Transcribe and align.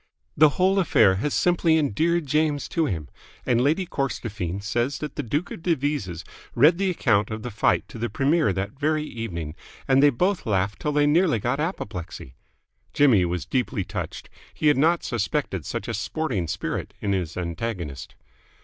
The 0.35 0.57
whole 0.57 0.79
affair 0.79 1.17
has 1.17 1.31
simply 1.31 1.77
endeared 1.77 2.25
James 2.25 2.67
to 2.69 2.87
him, 2.87 3.07
and 3.45 3.61
Lady 3.61 3.85
Corstorphine 3.85 4.59
says 4.63 4.97
that 4.97 5.15
the 5.15 5.21
Duke 5.21 5.51
of 5.51 5.61
Devizes 5.61 6.25
read 6.55 6.79
the 6.79 6.89
account 6.89 7.29
of 7.29 7.43
the 7.43 7.51
fight 7.51 7.87
to 7.89 7.99
the 7.99 8.09
Premier 8.09 8.51
that 8.51 8.71
very 8.71 9.03
evening 9.03 9.53
and 9.87 10.01
they 10.01 10.09
both 10.09 10.47
laughed 10.47 10.79
till 10.79 10.91
they 10.91 11.05
nearly 11.05 11.37
got 11.37 11.59
apoplexy." 11.59 12.33
Jimmy 12.93 13.25
was 13.25 13.45
deeply 13.45 13.83
touched. 13.83 14.27
He 14.55 14.69
had 14.69 14.77
not 14.79 15.03
suspected 15.03 15.67
such 15.67 15.87
a 15.87 15.93
sporting 15.93 16.47
spirit 16.47 16.95
in 16.99 17.13
his 17.13 17.37
antagonist. 17.37 18.15